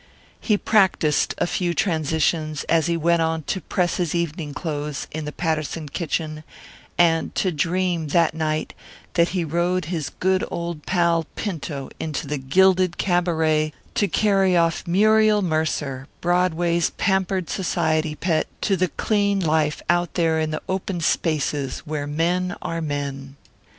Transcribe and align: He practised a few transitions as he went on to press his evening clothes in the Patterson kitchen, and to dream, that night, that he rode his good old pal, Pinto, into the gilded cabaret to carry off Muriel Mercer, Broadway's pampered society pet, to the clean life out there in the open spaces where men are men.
He 0.39 0.57
practised 0.57 1.35
a 1.37 1.45
few 1.45 1.75
transitions 1.75 2.63
as 2.63 2.87
he 2.87 2.97
went 2.97 3.21
on 3.21 3.43
to 3.43 3.61
press 3.61 3.97
his 3.97 4.15
evening 4.15 4.51
clothes 4.55 5.05
in 5.11 5.25
the 5.25 5.31
Patterson 5.31 5.89
kitchen, 5.89 6.43
and 6.97 7.35
to 7.35 7.51
dream, 7.51 8.07
that 8.07 8.33
night, 8.33 8.73
that 9.13 9.29
he 9.29 9.43
rode 9.43 9.85
his 9.93 10.09
good 10.19 10.43
old 10.49 10.87
pal, 10.87 11.27
Pinto, 11.35 11.91
into 11.99 12.25
the 12.25 12.39
gilded 12.39 12.97
cabaret 12.97 13.73
to 13.93 14.07
carry 14.07 14.57
off 14.57 14.87
Muriel 14.87 15.43
Mercer, 15.43 16.07
Broadway's 16.19 16.89
pampered 16.97 17.47
society 17.47 18.15
pet, 18.15 18.47
to 18.61 18.75
the 18.75 18.87
clean 18.87 19.39
life 19.39 19.83
out 19.87 20.15
there 20.15 20.39
in 20.39 20.49
the 20.49 20.63
open 20.67 20.99
spaces 21.01 21.81
where 21.85 22.07
men 22.07 22.55
are 22.63 22.81
men. 22.81 23.35